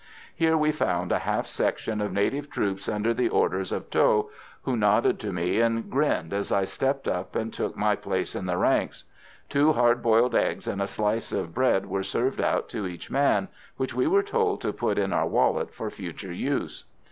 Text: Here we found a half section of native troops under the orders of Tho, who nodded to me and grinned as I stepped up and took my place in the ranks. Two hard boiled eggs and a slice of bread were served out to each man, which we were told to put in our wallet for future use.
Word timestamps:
Here 0.33 0.57
we 0.57 0.71
found 0.71 1.11
a 1.11 1.19
half 1.19 1.45
section 1.45 2.01
of 2.01 2.11
native 2.11 2.49
troops 2.49 2.89
under 2.89 3.13
the 3.13 3.29
orders 3.29 3.71
of 3.71 3.91
Tho, 3.91 4.31
who 4.63 4.75
nodded 4.75 5.19
to 5.19 5.31
me 5.31 5.59
and 5.61 5.91
grinned 5.91 6.33
as 6.33 6.51
I 6.51 6.65
stepped 6.65 7.07
up 7.07 7.35
and 7.35 7.53
took 7.53 7.77
my 7.77 7.95
place 7.95 8.33
in 8.35 8.47
the 8.47 8.57
ranks. 8.57 9.03
Two 9.47 9.73
hard 9.73 10.01
boiled 10.01 10.33
eggs 10.33 10.65
and 10.67 10.81
a 10.81 10.87
slice 10.87 11.31
of 11.31 11.53
bread 11.53 11.85
were 11.85 12.01
served 12.01 12.41
out 12.41 12.67
to 12.69 12.87
each 12.87 13.11
man, 13.11 13.47
which 13.77 13.93
we 13.93 14.07
were 14.07 14.23
told 14.23 14.59
to 14.61 14.73
put 14.73 14.97
in 14.97 15.13
our 15.13 15.27
wallet 15.27 15.71
for 15.71 15.91
future 15.91 16.33
use. 16.33 16.85